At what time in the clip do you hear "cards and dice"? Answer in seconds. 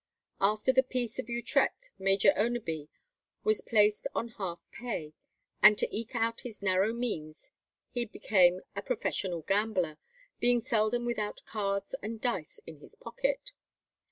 11.45-12.59